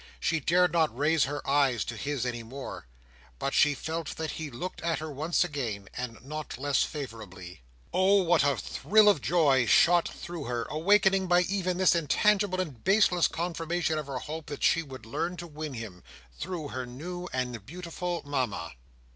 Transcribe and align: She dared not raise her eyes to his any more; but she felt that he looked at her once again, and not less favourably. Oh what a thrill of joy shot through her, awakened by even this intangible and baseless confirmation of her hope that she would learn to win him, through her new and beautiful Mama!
She 0.19 0.39
dared 0.39 0.73
not 0.73 0.97
raise 0.97 1.25
her 1.25 1.47
eyes 1.47 1.85
to 1.85 1.95
his 1.95 2.25
any 2.25 2.41
more; 2.41 2.87
but 3.37 3.53
she 3.53 3.75
felt 3.75 4.15
that 4.15 4.31
he 4.31 4.49
looked 4.49 4.81
at 4.81 4.97
her 4.97 5.11
once 5.11 5.43
again, 5.43 5.89
and 5.93 6.17
not 6.25 6.57
less 6.57 6.81
favourably. 6.81 7.61
Oh 7.93 8.23
what 8.23 8.43
a 8.43 8.57
thrill 8.57 9.07
of 9.07 9.21
joy 9.21 9.67
shot 9.67 10.07
through 10.07 10.45
her, 10.45 10.63
awakened 10.71 11.29
by 11.29 11.41
even 11.41 11.77
this 11.77 11.93
intangible 11.93 12.59
and 12.59 12.83
baseless 12.83 13.27
confirmation 13.27 13.99
of 13.99 14.07
her 14.07 14.17
hope 14.17 14.47
that 14.47 14.63
she 14.63 14.81
would 14.81 15.05
learn 15.05 15.37
to 15.37 15.45
win 15.45 15.75
him, 15.75 16.01
through 16.35 16.69
her 16.69 16.87
new 16.87 17.29
and 17.31 17.63
beautiful 17.67 18.23
Mama! 18.25 18.73